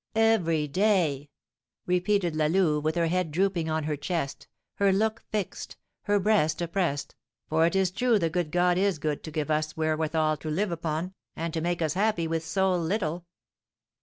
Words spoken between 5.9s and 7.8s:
her breast oppressed, "for it